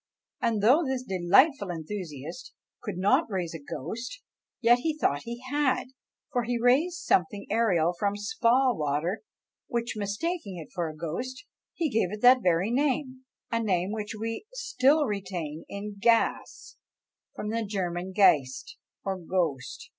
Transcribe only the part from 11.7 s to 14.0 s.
he gave it that very name; a name